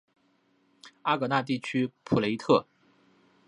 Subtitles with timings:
[1.03, 2.65] 阿戈讷地区普雷特。